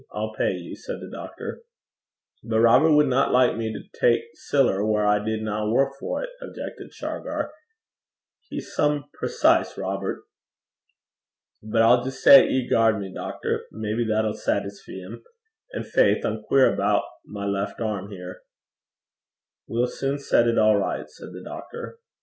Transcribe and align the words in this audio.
I'll 0.11 0.33
pay 0.33 0.53
you,' 0.53 0.75
said 0.75 0.99
the 0.99 1.11
doctor. 1.11 1.61
'But 2.43 2.61
Robert 2.61 2.93
wadna 2.95 3.29
like 3.29 3.55
me 3.55 3.71
to 3.71 3.83
tak 3.99 4.19
siller 4.33 4.83
whaur 4.83 5.05
I 5.05 5.23
did 5.23 5.43
nae 5.43 5.63
wark 5.67 5.93
for 5.99 6.23
't,' 6.23 6.29
objected 6.41 6.91
Shargar. 6.91 7.51
'He's 8.49 8.73
some 8.73 9.01
pernickety 9.13 9.17
(precise) 9.67 9.77
Robert. 9.77 10.23
But 11.61 11.83
I'll 11.83 12.03
jist 12.03 12.23
say 12.23 12.43
'at 12.45 12.49
ye 12.49 12.67
garred 12.67 12.99
me, 12.99 13.13
doctor. 13.13 13.65
Maybe 13.71 14.03
that 14.07 14.25
'll 14.25 14.33
saitisfee 14.33 15.01
him. 15.05 15.21
An' 15.73 15.83
faith! 15.83 16.25
I'm 16.25 16.41
queer 16.41 16.73
aboot 16.73 17.03
my 17.23 17.45
left 17.45 17.77
fin 17.77 18.07
here.' 18.09 18.41
'We'll 19.67 19.85
soon 19.85 20.17
set 20.17 20.47
it 20.47 20.57
all 20.57 20.77
right,' 20.77 21.11
said 21.11 21.29
the 21.31 21.43
doctor. 21.43 21.99